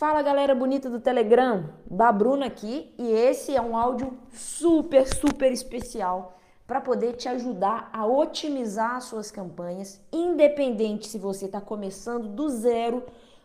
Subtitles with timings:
[0.00, 6.38] Fala galera bonita do Telegram, Babruna aqui e esse é um áudio super, super especial
[6.66, 12.48] para poder te ajudar a otimizar as suas campanhas, independente se você está começando do
[12.48, 13.04] zero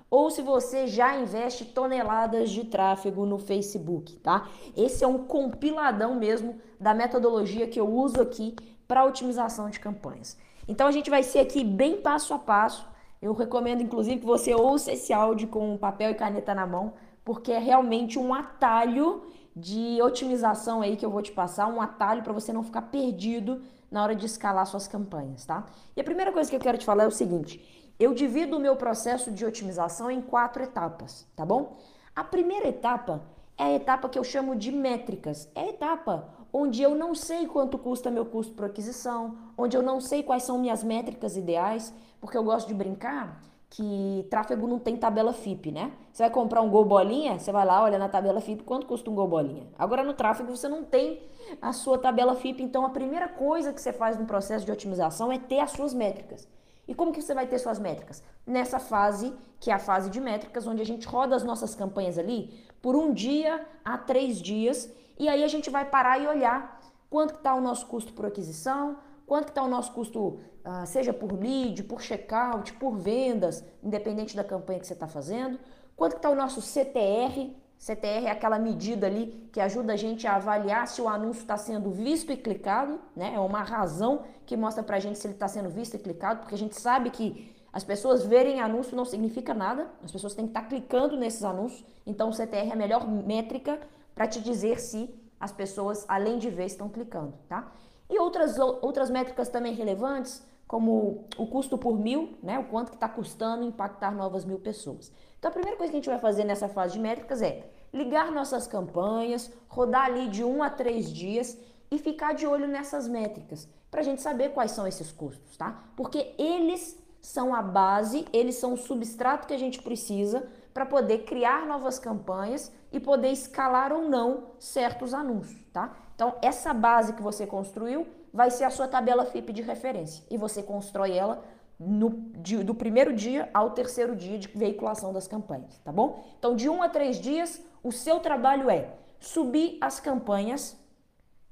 [0.10, 4.48] ou se você já investe toneladas de tráfego no Facebook, tá?
[4.78, 8.56] Esse é um compiladão mesmo da metodologia que eu uso aqui
[8.88, 10.38] para otimização de campanhas.
[10.70, 12.95] Então a gente vai ser aqui bem passo a passo
[13.26, 16.94] eu recomendo, inclusive, que você ouça esse áudio com papel e caneta na mão,
[17.24, 19.24] porque é realmente um atalho
[19.56, 23.64] de otimização aí que eu vou te passar, um atalho para você não ficar perdido
[23.90, 25.66] na hora de escalar suas campanhas, tá?
[25.96, 28.60] E a primeira coisa que eu quero te falar é o seguinte: eu divido o
[28.60, 31.78] meu processo de otimização em quatro etapas, tá bom?
[32.16, 33.24] A primeira etapa
[33.58, 35.50] é a etapa que eu chamo de métricas.
[35.56, 39.84] É a etapa onde eu não sei quanto custa meu custo por aquisição, onde eu
[39.84, 44.80] não sei quais são minhas métricas ideais, porque eu gosto de brincar que tráfego não
[44.80, 45.92] tem tabela FIP, né?
[46.14, 49.10] Você vai comprar um gol bolinha, você vai lá, olha na tabela FIP quanto custa
[49.10, 49.68] um gol bolinha.
[49.78, 51.24] Agora no tráfego você não tem
[51.62, 55.30] a sua tabela FIP, então a primeira coisa que você faz no processo de otimização
[55.30, 56.48] é ter as suas métricas.
[56.88, 58.24] E como que você vai ter suas métricas?
[58.48, 62.18] Nessa fase, que é a fase de métricas, onde a gente roda as nossas campanhas
[62.18, 66.80] ali por um dia a três dias, e aí a gente vai parar e olhar
[67.10, 71.32] quanto está o nosso custo por aquisição, quanto está o nosso custo, uh, seja por
[71.32, 75.60] lead, por checkout, por vendas, independente da campanha que você está fazendo,
[75.96, 80.36] quanto está o nosso CTR, CTR é aquela medida ali que ajuda a gente a
[80.36, 83.34] avaliar se o anúncio está sendo visto e clicado, né?
[83.36, 86.40] É uma razão que mostra para a gente se ele está sendo visto e clicado,
[86.40, 90.46] porque a gente sabe que as pessoas verem anúncio não significa nada, as pessoas têm
[90.46, 93.80] que estar tá clicando nesses anúncios, então o CTR é a melhor métrica
[94.16, 97.72] para te dizer se as pessoas, além de ver, estão clicando, tá?
[98.10, 102.58] E outras, outras métricas também relevantes, como o custo por mil, né?
[102.58, 105.12] O quanto que está custando impactar novas mil pessoas.
[105.38, 108.32] Então a primeira coisa que a gente vai fazer nessa fase de métricas é ligar
[108.32, 111.58] nossas campanhas, rodar ali de um a três dias
[111.92, 115.84] e ficar de olho nessas métricas para a gente saber quais são esses custos, tá?
[115.96, 121.20] Porque eles são a base, eles são o substrato que a gente precisa para poder
[121.20, 125.96] criar novas campanhas e poder escalar ou não certos anúncios, tá?
[126.14, 130.38] Então, essa base que você construiu vai ser a sua tabela FIP de referência e
[130.38, 131.42] você constrói ela
[131.80, 132.10] no,
[132.40, 136.22] de, do primeiro dia ao terceiro dia de veiculação das campanhas, tá bom?
[136.38, 140.78] Então, de um a três dias, o seu trabalho é subir as campanhas,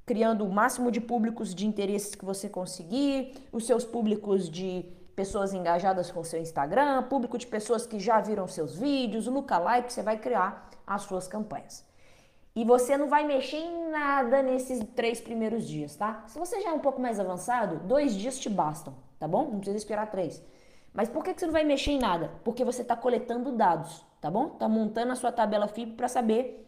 [0.06, 4.86] criando o máximo de públicos de interesses que você conseguir, os seus públicos de
[5.16, 10.02] pessoas engajadas com seu Instagram, público de pessoas que já viram seus vídeos, lookalike, você
[10.02, 11.86] vai criar as suas campanhas.
[12.56, 16.24] E você não vai mexer em nada nesses três primeiros dias, tá?
[16.28, 19.46] Se você já é um pouco mais avançado, dois dias te bastam, tá bom?
[19.46, 20.44] Não precisa esperar três.
[20.94, 22.32] Mas por que, você não vai mexer em nada?
[22.44, 24.50] Porque você está coletando dados, tá bom?
[24.50, 26.64] Tá montando a sua tabela FIP para saber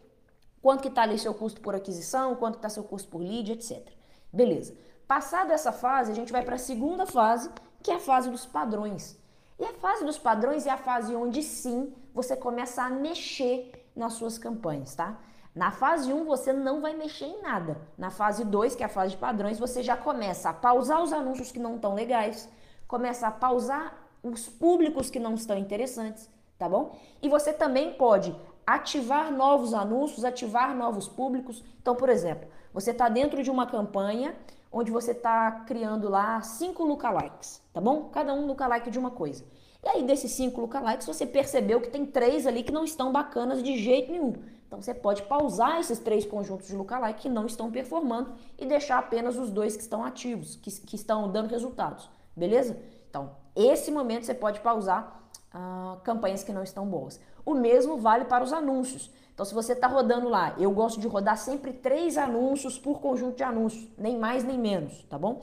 [0.60, 3.88] quanto que tá ali seu custo por aquisição, quanto está seu custo por lead, etc.
[4.32, 4.76] Beleza.
[5.06, 7.48] Passado essa fase, a gente vai para a segunda fase,
[7.86, 9.16] que é a fase dos padrões.
[9.60, 14.14] E a fase dos padrões é a fase onde sim você começa a mexer nas
[14.14, 15.16] suas campanhas, tá?
[15.54, 17.80] Na fase 1 você não vai mexer em nada.
[17.96, 21.12] Na fase 2, que é a fase de padrões, você já começa a pausar os
[21.12, 22.48] anúncios que não estão legais,
[22.88, 26.98] começa a pausar os públicos que não estão interessantes, tá bom?
[27.22, 28.34] E você também pode
[28.66, 31.62] ativar novos anúncios, ativar novos públicos.
[31.80, 34.34] Então, por exemplo, você está dentro de uma campanha
[34.76, 38.10] onde você está criando lá cinco lookalikes, tá bom?
[38.10, 39.42] Cada um lookalike de uma coisa.
[39.82, 43.62] E aí, desses cinco lookalikes, você percebeu que tem três ali que não estão bacanas
[43.62, 44.34] de jeito nenhum.
[44.66, 48.98] Então você pode pausar esses três conjuntos de lookalike que não estão performando e deixar
[48.98, 52.76] apenas os dois que estão ativos, que, que estão dando resultados, beleza?
[53.08, 55.22] Então, esse momento você pode pausar
[55.54, 57.18] ah, campanhas que não estão boas.
[57.46, 59.10] O mesmo vale para os anúncios.
[59.36, 63.36] Então, se você está rodando lá, eu gosto de rodar sempre três anúncios por conjunto
[63.36, 65.42] de anúncios, nem mais nem menos, tá bom?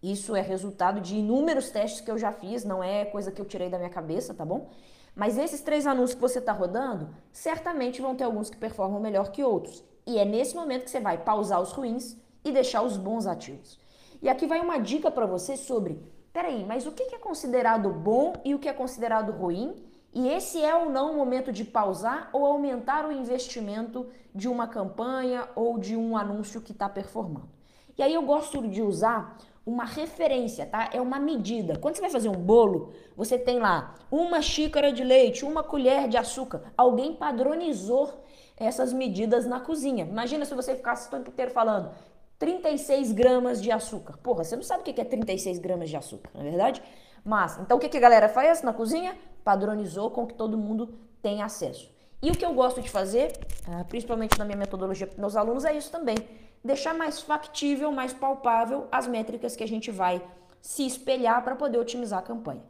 [0.00, 3.44] Isso é resultado de inúmeros testes que eu já fiz, não é coisa que eu
[3.44, 4.68] tirei da minha cabeça, tá bom?
[5.12, 9.32] Mas esses três anúncios que você está rodando, certamente vão ter alguns que performam melhor
[9.32, 9.82] que outros.
[10.06, 13.76] E é nesse momento que você vai pausar os ruins e deixar os bons ativos.
[14.22, 16.00] E aqui vai uma dica para você sobre,
[16.32, 19.74] peraí, mas o que é considerado bom e o que é considerado ruim?
[20.12, 24.66] E esse é ou não o momento de pausar ou aumentar o investimento de uma
[24.66, 27.48] campanha ou de um anúncio que está performando.
[27.96, 30.90] E aí eu gosto de usar uma referência, tá?
[30.92, 31.78] É uma medida.
[31.78, 36.08] Quando você vai fazer um bolo, você tem lá uma xícara de leite, uma colher
[36.08, 36.62] de açúcar.
[36.76, 38.24] Alguém padronizou
[38.56, 40.04] essas medidas na cozinha.
[40.04, 41.90] Imagina se você ficasse o tempo inteiro falando
[42.38, 44.18] 36 gramas de açúcar.
[44.18, 46.82] Porra, você não sabe o que é 36 gramas de açúcar, não é verdade?
[47.24, 49.16] Mas, então o que, a galera faz na cozinha?
[49.44, 51.90] Padronizou com que todo mundo tenha acesso.
[52.22, 53.32] E o que eu gosto de fazer,
[53.68, 56.16] ah, principalmente na minha metodologia para meus alunos, é isso também.
[56.64, 60.22] Deixar mais factível, mais palpável as métricas que a gente vai
[60.60, 62.62] se espelhar para poder otimizar a campanha.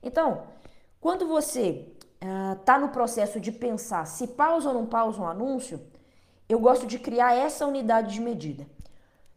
[0.00, 0.44] Então,
[1.00, 1.88] quando você
[2.60, 5.80] está uh, no processo de pensar se pausa ou não pausa um anúncio,
[6.48, 8.66] eu gosto de criar essa unidade de medida.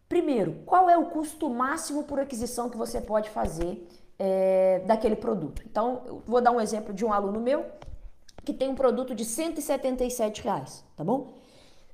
[0.07, 3.87] Primeiro, qual é o custo máximo por aquisição que você pode fazer
[4.25, 5.61] é, daquele produto?
[5.69, 7.65] Então, eu vou dar um exemplo de um aluno meu
[8.45, 11.33] que tem um produto de 177 reais, tá bom?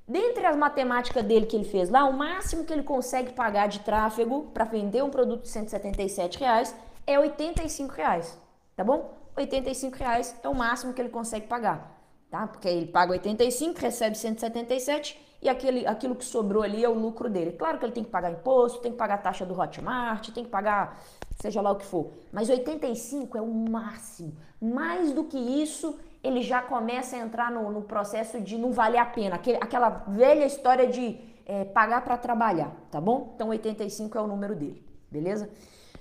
[0.07, 3.79] Dentre as matemáticas dele que ele fez lá, o máximo que ele consegue pagar de
[3.79, 6.75] tráfego para vender um produto de 177 reais
[7.07, 8.37] é 85 reais,
[8.75, 9.11] tá bom?
[9.35, 11.99] 85 reais é o máximo que ele consegue pagar,
[12.29, 12.45] tá?
[12.45, 17.29] Porque ele paga 85, recebe 177 e aquele, aquilo que sobrou ali é o lucro
[17.29, 17.53] dele.
[17.53, 20.49] Claro que ele tem que pagar imposto, tem que pagar taxa do Hotmart, tem que
[20.49, 20.99] pagar
[21.41, 22.11] seja lá o que for.
[22.31, 24.33] Mas 85 é o máximo.
[24.61, 28.97] Mais do que isso, ele já começa a entrar no, no processo de não valer
[28.97, 29.35] a pena.
[29.35, 33.31] Aquele, aquela velha história de é, pagar para trabalhar, tá bom?
[33.35, 35.49] Então 85 é o número dele, beleza?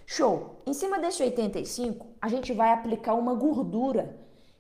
[0.05, 0.63] Show!
[0.67, 4.17] Em cima desse 85, a gente vai aplicar uma gordura,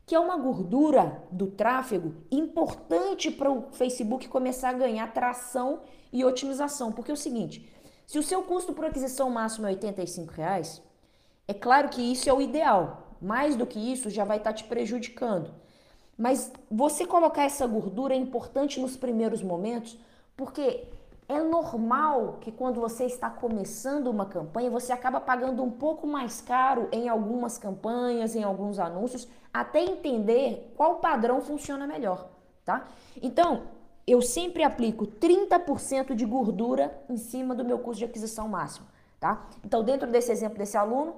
[0.09, 6.25] que é uma gordura do tráfego importante para o Facebook começar a ganhar tração e
[6.25, 6.91] otimização.
[6.91, 7.71] Porque é o seguinte,
[8.07, 10.83] se o seu custo por aquisição máximo é 85 reais,
[11.47, 14.57] é claro que isso é o ideal, mais do que isso já vai estar tá
[14.57, 15.51] te prejudicando.
[16.17, 19.99] Mas você colocar essa gordura é importante nos primeiros momentos,
[20.35, 20.85] porque
[21.29, 26.41] é normal que quando você está começando uma campanha, você acaba pagando um pouco mais
[26.41, 32.31] caro em algumas campanhas, em alguns anúncios, até entender qual padrão funciona melhor,
[32.65, 32.89] tá?
[33.21, 33.65] Então,
[34.07, 38.87] eu sempre aplico 30% de gordura em cima do meu custo de aquisição máximo,
[39.21, 39.47] tá?
[39.63, 41.17] Então, dentro desse exemplo desse aluno,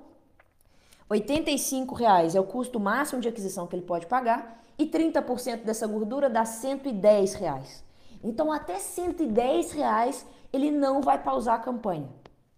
[1.09, 5.87] 85 reais é o custo máximo de aquisição que ele pode pagar e 30% dessa
[5.87, 7.85] gordura dá 110 reais.
[8.22, 12.08] Então até 110 reais ele não vai pausar a campanha,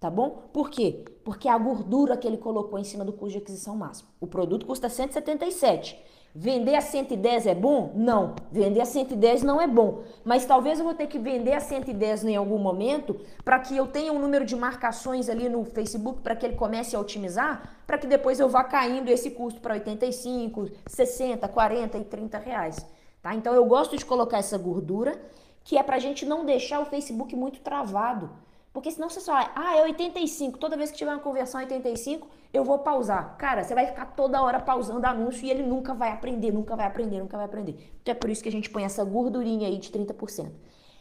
[0.01, 0.43] tá bom?
[0.53, 1.05] Por quê?
[1.25, 4.09] Porque a gordura que ele colocou em cima do custo de aquisição máximo.
[4.21, 6.03] O produto custa 177.
[6.35, 7.93] Vender a 110 é bom?
[7.95, 8.35] Não.
[8.51, 10.03] Vender a 110 não é bom.
[10.25, 13.87] Mas talvez eu vou ter que vender a 110 em algum momento para que eu
[13.87, 17.99] tenha um número de marcações ali no Facebook para que ele comece a otimizar, para
[17.99, 22.87] que depois eu vá caindo esse custo para 85, 60, 40 e 30 reais.
[23.21, 23.35] Tá?
[23.35, 25.21] Então eu gosto de colocar essa gordura
[25.65, 28.31] que é para a gente não deixar o Facebook muito travado.
[28.73, 32.65] Porque senão você só, ah, é 85, toda vez que tiver uma conversão 85, eu
[32.65, 33.37] vou pausar.
[33.37, 36.87] Cara, você vai ficar toda hora pausando anúncio e ele nunca vai aprender, nunca vai
[36.87, 37.93] aprender, nunca vai aprender.
[38.01, 40.51] Então é por isso que a gente põe essa gordurinha aí de 30%.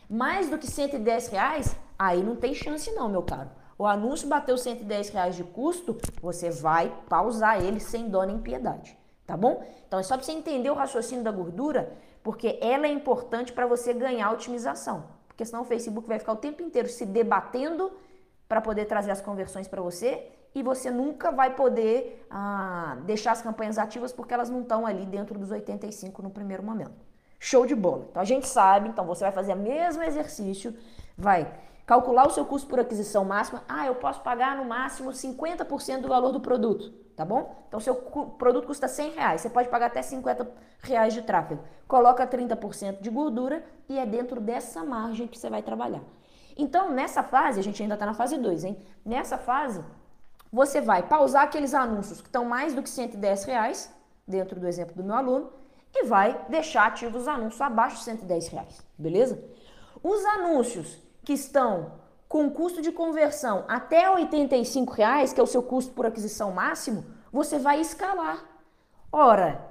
[0.09, 3.49] Mais do que 110 reais, aí não tem chance não, meu caro.
[3.77, 8.97] O anúncio bateu 110 reais de custo, você vai pausar ele sem dó nem piedade,
[9.25, 9.63] tá bom?
[9.87, 13.65] Então é só para você entender o raciocínio da gordura, porque ela é importante para
[13.65, 17.91] você ganhar otimização porque senão o Facebook vai ficar o tempo inteiro se debatendo
[18.47, 23.41] para poder trazer as conversões para você e você nunca vai poder ah, deixar as
[23.41, 26.91] campanhas ativas porque elas não estão ali dentro dos 85 no primeiro momento.
[27.39, 28.05] Show de bola.
[28.11, 30.75] Então a gente sabe, então você vai fazer o mesmo exercício,
[31.17, 31.51] vai
[31.91, 33.63] calcular o seu custo por aquisição máxima.
[33.67, 37.53] Ah, eu posso pagar no máximo 50% do valor do produto tá bom?
[37.67, 40.49] Então, seu produto custa 100 reais, você pode pagar até 50
[40.81, 41.61] reais de tráfego.
[41.87, 46.01] Coloca 30% de gordura e é dentro dessa margem que você vai trabalhar.
[46.57, 48.77] Então, nessa fase, a gente ainda está na fase 2, hein?
[49.05, 49.83] Nessa fase,
[50.51, 53.93] você vai pausar aqueles anúncios que estão mais do que 110 reais,
[54.27, 55.51] dentro do exemplo do meu aluno,
[55.93, 59.43] e vai deixar ativos os anúncios abaixo de 110 reais, beleza?
[60.01, 65.61] Os anúncios que estão com custo de conversão até 85 reais, que é o seu
[65.61, 68.43] custo por aquisição máximo, você vai escalar.
[69.11, 69.69] Ora,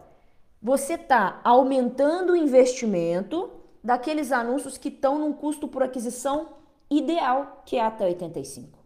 [0.62, 3.50] você está aumentando o investimento
[3.83, 6.49] daqueles anúncios que estão num custo por aquisição
[6.90, 8.78] ideal, que é até 85.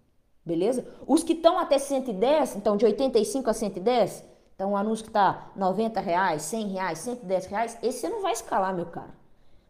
[0.47, 0.87] Beleza?
[1.07, 5.51] Os que estão até 110, então de 85 a 110, então o anúncio que está
[5.57, 9.24] 90 reais, 100 reais, 110 reais, esse você não vai escalar, meu cara.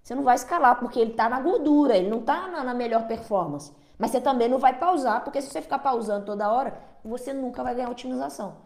[0.04, 3.06] Você não vai escalar porque ele está na gordura, ele não está na, na melhor
[3.08, 3.72] performance.
[3.98, 7.62] Mas você também não vai pausar, porque se você ficar pausando toda hora, você nunca
[7.62, 8.56] vai ganhar otimização.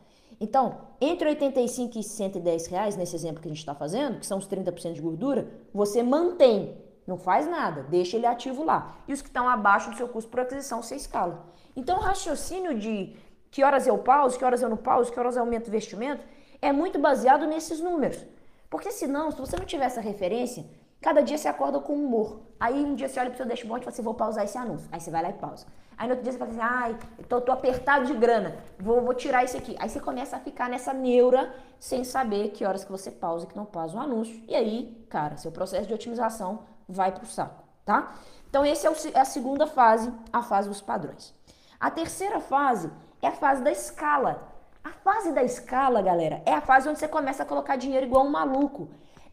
[0.40, 4.38] Então, entre 85 e 110 reais, nesse exemplo que a gente está fazendo, que são
[4.38, 6.76] os 30% de gordura, você mantém,
[7.07, 8.97] não faz nada, deixa ele ativo lá.
[9.07, 11.47] E os que estão abaixo do seu custo por aquisição, você escala.
[11.76, 13.16] Então, o raciocínio de
[13.49, 16.25] que horas eu pauso, que horas eu não pauso, que horas eu aumento o investimento,
[16.61, 18.25] é muito baseado nesses números.
[18.68, 20.66] Porque senão, se você não tiver essa referência,
[21.00, 22.40] Cada dia você acorda com humor.
[22.59, 24.88] Aí um dia você olha pro seu dashboard e fala assim, vou pausar esse anúncio.
[24.90, 25.67] Aí você vai lá e pausa.
[25.97, 29.14] Aí no outro dia você fala assim, ai, tô, tô apertado de grana, vou, vou
[29.14, 29.76] tirar isso aqui.
[29.78, 33.49] Aí você começa a ficar nessa neura sem saber que horas que você pausa e
[33.49, 34.43] que não pausa o anúncio.
[34.47, 38.14] E aí, cara, seu processo de otimização vai pro saco, tá?
[38.49, 41.35] Então esse é, é a segunda fase, a fase dos padrões.
[41.78, 42.90] A terceira fase
[43.23, 44.52] é a fase da escala.
[44.83, 48.25] A fase da escala, galera, é a fase onde você começa a colocar dinheiro igual
[48.25, 48.88] um maluco.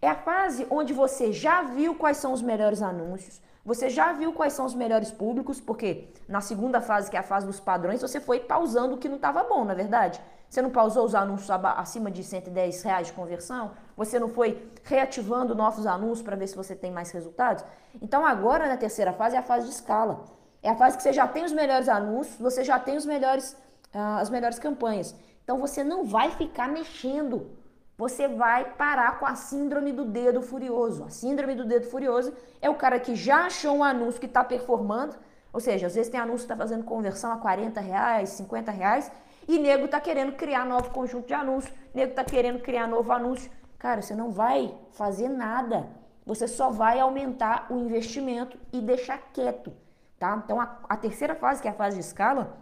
[0.06, 4.32] É a fase onde você já viu quais são os melhores anúncios, você já viu
[4.32, 8.04] quais são os melhores públicos, porque na segunda fase, que é a fase dos padrões,
[8.04, 10.22] você foi pausando o que não estava bom, na é verdade?
[10.48, 13.72] Você não pausou os anúncios acima de 110 reais de conversão?
[13.98, 17.66] Você não foi reativando novos anúncios para ver se você tem mais resultados?
[18.00, 20.24] Então agora na terceira fase é a fase de escala.
[20.62, 23.54] É a fase que você já tem os melhores anúncios, você já tem os melhores,
[23.92, 25.16] uh, as melhores campanhas.
[25.44, 27.55] Então você não vai ficar mexendo
[27.98, 31.04] você vai parar com a síndrome do dedo furioso.
[31.04, 34.44] A síndrome do dedo furioso é o cara que já achou um anúncio que está
[34.44, 35.16] performando,
[35.54, 39.12] ou seja, às vezes tem anúncio que está fazendo conversão a 40 reais, 50 reais,
[39.48, 43.50] e nego está querendo criar novo conjunto de anúncios, nego está querendo criar novo anúncio.
[43.78, 45.88] Cara, você não vai fazer nada.
[46.26, 49.72] Você só vai aumentar o investimento e deixar quieto,
[50.18, 50.42] tá?
[50.44, 52.58] Então a, a terceira fase, que é a fase de escala,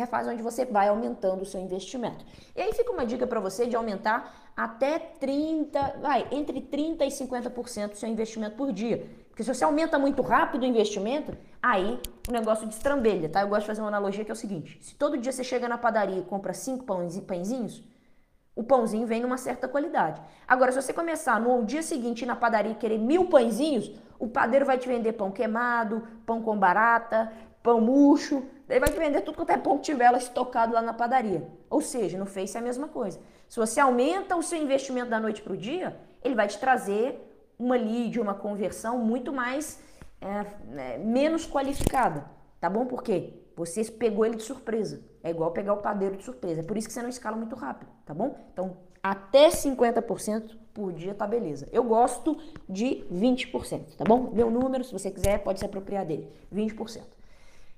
[0.00, 2.24] é a fase onde você vai aumentando o seu investimento.
[2.56, 7.08] E aí fica uma dica para você de aumentar até 30, vai, entre 30 e
[7.08, 9.06] 50% do seu investimento por dia.
[9.28, 13.42] Porque se você aumenta muito rápido o investimento, aí o negócio destrambelha, tá?
[13.42, 15.68] Eu gosto de fazer uma analogia que é o seguinte: se todo dia você chega
[15.68, 17.82] na padaria e compra cinco pãezinhos,
[18.54, 20.20] o pãozinho vem numa certa qualidade.
[20.46, 24.66] Agora, se você começar no dia seguinte na padaria e querer mil pãezinhos, o padeiro
[24.66, 27.32] vai te vender pão queimado, pão com barata,
[27.62, 31.46] pão murcho, ele vai vender tudo quanto é pão que tiver estocado lá na padaria.
[31.68, 33.20] Ou seja, no Face é a mesma coisa.
[33.48, 37.20] Se você aumenta o seu investimento da noite para o dia, ele vai te trazer
[37.58, 39.78] uma lead, uma conversão muito mais,
[40.20, 40.46] é,
[40.80, 42.24] é, menos qualificada,
[42.58, 42.86] tá bom?
[42.86, 43.34] Por quê?
[43.56, 45.02] Você pegou ele de surpresa.
[45.22, 46.60] É igual pegar o padeiro de surpresa.
[46.60, 48.34] É por isso que você não escala muito rápido, tá bom?
[48.52, 51.68] Então, até 50% por dia tá beleza.
[51.70, 54.30] Eu gosto de 20%, tá bom?
[54.32, 56.32] Meu número, se você quiser, pode se apropriar dele.
[56.52, 57.02] 20%.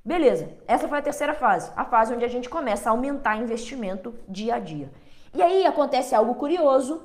[0.04, 4.14] Beleza, essa foi a terceira fase, a fase onde a gente começa a aumentar investimento
[4.28, 4.90] dia a dia.
[5.32, 7.02] E aí acontece algo curioso,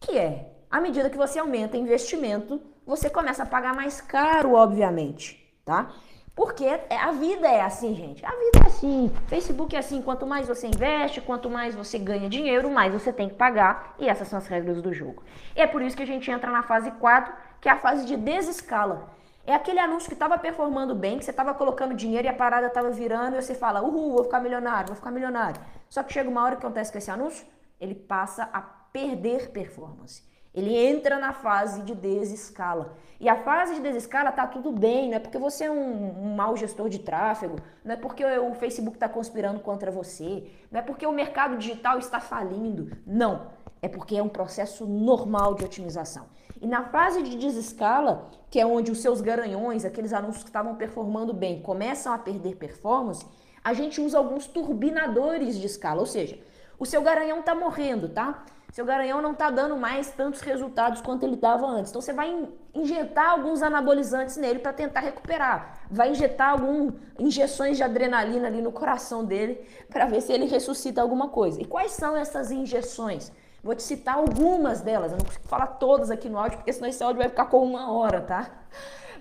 [0.00, 5.48] que é, à medida que você aumenta investimento, você começa a pagar mais caro, obviamente,
[5.64, 5.92] tá?
[6.34, 8.24] Porque é, a vida é assim, gente.
[8.26, 9.12] A vida é assim.
[9.28, 10.00] Facebook é assim.
[10.02, 13.94] Quanto mais você investe, quanto mais você ganha dinheiro, mais você tem que pagar.
[13.98, 15.22] E essas são as regras do jogo.
[15.54, 18.06] E é por isso que a gente entra na fase 4, que é a fase
[18.06, 19.19] de desescala.
[19.50, 22.68] É aquele anúncio que estava performando bem, que você estava colocando dinheiro e a parada
[22.68, 25.60] estava virando e você fala, uhul, vou ficar milionário, vou ficar milionário.
[25.88, 27.44] Só que chega uma hora que acontece com esse anúncio,
[27.80, 30.22] ele passa a perder performance.
[30.54, 32.94] Ele entra na fase de desescala.
[33.18, 36.36] E a fase de desescala tá tudo bem, não é porque você é um, um
[36.36, 40.82] mau gestor de tráfego, não é porque o Facebook está conspirando contra você, não é
[40.82, 42.96] porque o mercado digital está falindo.
[43.04, 43.48] Não.
[43.82, 46.26] É porque é um processo normal de otimização.
[46.60, 50.74] E na fase de desescala, que é onde os seus garanhões, aqueles anúncios que estavam
[50.74, 53.24] performando bem, começam a perder performance,
[53.64, 56.38] a gente usa alguns turbinadores de escala, ou seja,
[56.78, 58.44] o seu garanhão está morrendo, tá?
[58.72, 61.90] Seu garanhão não está dando mais tantos resultados quanto ele dava antes.
[61.90, 65.80] Então você vai injetar alguns anabolizantes nele para tentar recuperar.
[65.90, 71.02] Vai injetar algumas injeções de adrenalina ali no coração dele para ver se ele ressuscita
[71.02, 71.60] alguma coisa.
[71.60, 73.32] E quais são essas injeções?
[73.62, 76.88] Vou te citar algumas delas, eu não consigo falar todas aqui no áudio, porque senão
[76.88, 78.50] esse áudio vai ficar com uma hora, tá?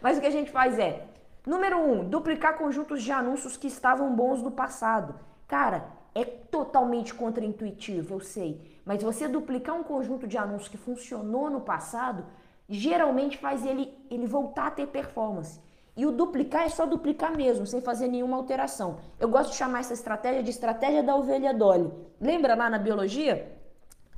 [0.01, 1.07] Mas o que a gente faz é,
[1.45, 5.15] número um, duplicar conjuntos de anúncios que estavam bons no passado.
[5.45, 8.79] Cara, é totalmente contraintuitivo, eu sei.
[8.85, 12.25] Mas você duplicar um conjunto de anúncios que funcionou no passado,
[12.67, 15.59] geralmente faz ele, ele voltar a ter performance.
[15.97, 18.99] E o duplicar é só duplicar mesmo, sem fazer nenhuma alteração.
[19.19, 21.91] Eu gosto de chamar essa estratégia de estratégia da ovelha Dolly.
[22.21, 23.58] Lembra lá na biologia?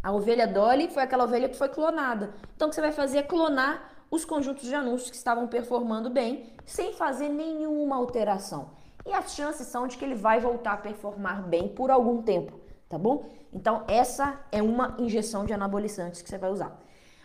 [0.03, 2.33] A ovelha Dolly foi aquela ovelha que foi clonada.
[2.55, 6.09] Então, o que você vai fazer é clonar os conjuntos de anúncios que estavam performando
[6.09, 8.71] bem, sem fazer nenhuma alteração.
[9.05, 12.59] E as chances são de que ele vai voltar a performar bem por algum tempo,
[12.89, 13.25] tá bom?
[13.53, 16.77] Então, essa é uma injeção de anabolizantes que você vai usar.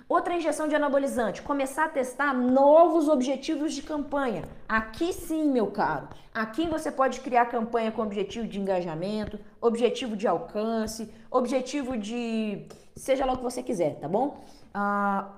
[0.08, 4.44] Outra injeção de anabolizante, começar a testar novos objetivos de campanha.
[4.68, 6.08] Aqui sim, meu caro.
[6.32, 13.26] Aqui você pode criar campanha com objetivo de engajamento, objetivo de alcance, objetivo de seja
[13.26, 14.44] lá o que você quiser, tá bom?
[14.72, 15.28] Ah,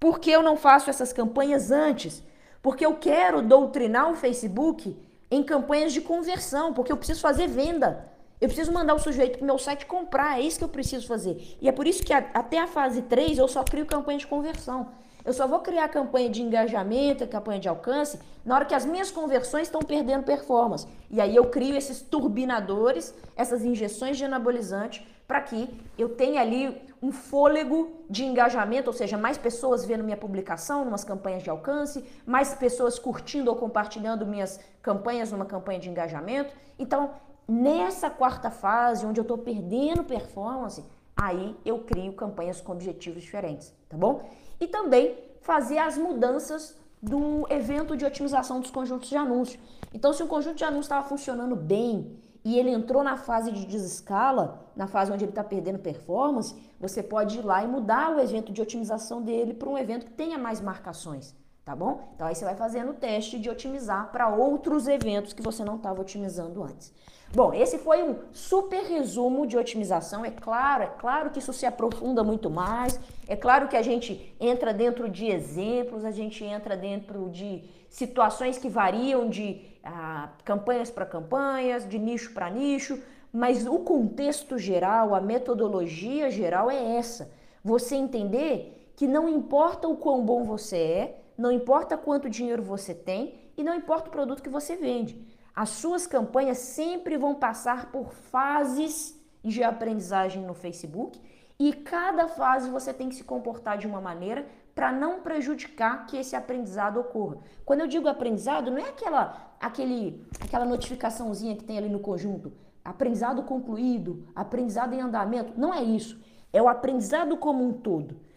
[0.00, 2.20] por que eu não faço essas campanhas antes?
[2.60, 4.96] Porque eu quero doutrinar o Facebook
[5.30, 8.10] em campanhas de conversão, porque eu preciso fazer venda.
[8.40, 11.06] Eu preciso mandar o sujeito para o meu site comprar, é isso que eu preciso
[11.06, 11.56] fazer.
[11.60, 14.26] E é por isso que a, até a fase 3 eu só crio campanha de
[14.26, 14.88] conversão.
[15.24, 19.10] Eu só vou criar campanha de engajamento, campanha de alcance, na hora que as minhas
[19.10, 20.86] conversões estão perdendo performance.
[21.10, 25.68] E aí eu crio esses turbinadores, essas injeções de anabolizante, para que
[25.98, 31.04] eu tenha ali um fôlego de engajamento, ou seja, mais pessoas vendo minha publicação, numas
[31.04, 36.54] campanhas de alcance, mais pessoas curtindo ou compartilhando minhas campanhas numa campanha de engajamento.
[36.78, 37.10] Então,
[37.48, 40.84] nessa quarta fase, onde eu estou perdendo performance,
[41.16, 44.22] aí eu crio campanhas com objetivos diferentes, tá bom?
[44.60, 49.58] E também fazer as mudanças do evento de otimização dos conjuntos de anúncios.
[49.94, 53.64] Então, se um conjunto de anúncios estava funcionando bem e ele entrou na fase de
[53.66, 58.20] desescala, na fase onde ele está perdendo performance, você pode ir lá e mudar o
[58.20, 61.34] evento de otimização dele para um evento que tenha mais marcações,
[61.68, 62.00] tá bom?
[62.14, 65.76] Então aí você vai fazendo o teste de otimizar para outros eventos que você não
[65.76, 66.90] estava otimizando antes.
[67.30, 70.24] Bom, esse foi um super resumo de otimização.
[70.24, 72.98] É claro, é claro que isso se aprofunda muito mais.
[73.26, 78.56] É claro que a gente entra dentro de exemplos, a gente entra dentro de situações
[78.56, 82.98] que variam de ah, campanhas para campanhas, de nicho para nicho,
[83.30, 87.30] mas o contexto geral, a metodologia geral é essa.
[87.62, 92.92] Você entender que não importa o quão bom você é, não importa quanto dinheiro você
[92.92, 95.24] tem e não importa o produto que você vende.
[95.54, 101.20] As suas campanhas sempre vão passar por fases de aprendizagem no Facebook
[101.56, 106.16] e cada fase você tem que se comportar de uma maneira para não prejudicar que
[106.16, 107.38] esse aprendizado ocorra.
[107.64, 112.52] Quando eu digo aprendizado, não é aquela aquele aquela notificaçãozinha que tem ali no conjunto,
[112.84, 116.20] aprendizado concluído, aprendizado em andamento, não é isso.
[116.52, 118.27] É o aprendizado como um todo.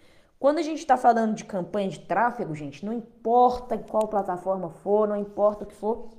[0.42, 5.08] Quando a gente está falando de campanha de tráfego, gente, não importa qual plataforma for,
[5.08, 6.10] não importa o que for,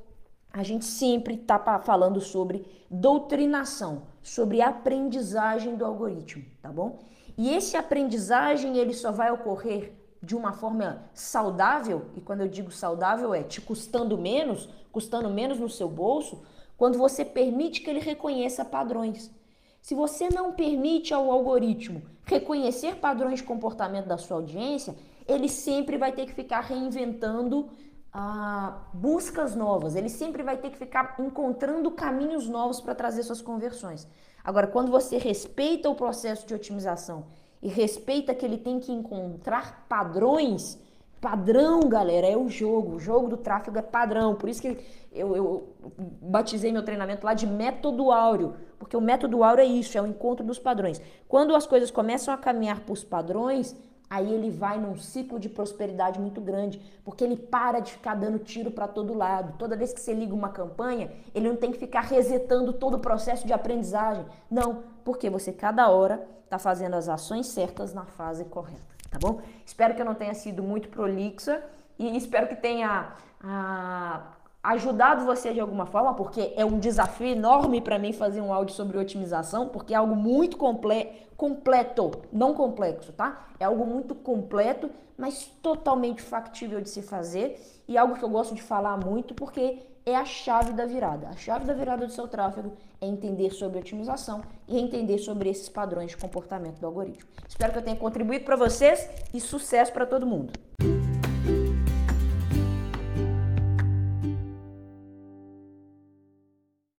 [0.53, 7.01] a gente sempre está falando sobre doutrinação, sobre aprendizagem do algoritmo, tá bom?
[7.37, 12.71] E esse aprendizagem ele só vai ocorrer de uma forma saudável, e quando eu digo
[12.71, 16.45] saudável é te custando menos, custando menos no seu bolso,
[16.77, 19.33] quando você permite que ele reconheça padrões.
[19.83, 24.95] Se você não permite ao algoritmo reconhecer padrões de comportamento da sua audiência,
[25.27, 27.69] ele sempre vai ter que ficar reinventando
[28.13, 33.43] ah, buscas novas, ele sempre vai ter que ficar encontrando caminhos novos para trazer suas
[33.43, 34.07] conversões.
[34.45, 37.27] Agora, quando você respeita o processo de otimização
[37.61, 40.79] e respeita que ele tem que encontrar padrões,
[41.23, 42.97] padrão, galera, é o jogo.
[42.97, 44.35] O jogo do tráfego é padrão.
[44.35, 44.77] Por isso que
[45.13, 45.77] eu, eu
[46.21, 50.07] batizei meu treinamento lá de método áureo, porque o método áureo é isso, é o
[50.07, 51.01] encontro dos padrões.
[51.29, 53.77] Quando as coisas começam a caminhar para os padrões,
[54.11, 58.41] aí ele vai num ciclo de prosperidade muito grande, porque ele para de ficar dando
[58.41, 59.57] tiro para todo lado.
[59.57, 62.99] Toda vez que você liga uma campanha, ele não tem que ficar resetando todo o
[62.99, 64.27] processo de aprendizagem.
[64.51, 69.41] Não, porque você cada hora está fazendo as ações certas na fase correta, tá bom?
[69.65, 71.63] Espero que eu não tenha sido muito prolixa
[71.99, 73.13] e espero que tenha
[73.45, 74.23] ah,
[74.63, 78.75] ajudado você de alguma forma, porque é um desafio enorme para mim fazer um áudio
[78.75, 83.47] sobre otimização, porque é algo muito comple completo, não complexo, tá?
[83.61, 88.55] É algo muito completo, mas totalmente factível de se fazer e algo que eu gosto
[88.55, 91.29] de falar muito porque é a chave da virada.
[91.29, 95.69] A chave da virada do seu tráfego é entender sobre otimização e entender sobre esses
[95.69, 97.29] padrões de comportamento do algoritmo.
[97.49, 100.53] Espero que eu tenha contribuído para vocês e sucesso para todo mundo.